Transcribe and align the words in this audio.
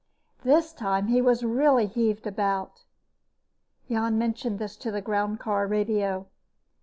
This 0.41 0.73
time 0.73 1.09
he 1.09 1.21
was 1.21 1.43
really 1.43 1.85
heaved 1.85 2.25
about. 2.25 2.85
Jan 3.87 4.17
mentioned 4.17 4.57
this 4.57 4.75
to 4.77 4.89
the 4.89 4.99
groundcar 4.99 5.69
radio. 5.69 6.25